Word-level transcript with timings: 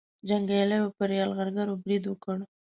جنګیالیو 0.29 0.95
پر 0.97 1.09
یرغلګرو 1.19 1.75
برید 1.83 2.03
وکړ. 2.07 2.37